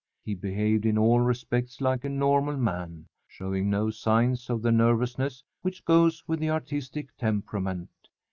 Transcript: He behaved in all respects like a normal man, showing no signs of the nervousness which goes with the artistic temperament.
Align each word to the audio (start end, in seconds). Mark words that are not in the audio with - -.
He 0.23 0.33
behaved 0.33 0.87
in 0.87 0.97
all 0.97 1.19
respects 1.19 1.79
like 1.79 2.03
a 2.03 2.09
normal 2.09 2.57
man, 2.57 3.05
showing 3.27 3.69
no 3.69 3.91
signs 3.91 4.49
of 4.49 4.63
the 4.63 4.71
nervousness 4.71 5.43
which 5.61 5.85
goes 5.85 6.27
with 6.27 6.39
the 6.39 6.49
artistic 6.49 7.15
temperament. 7.17 7.91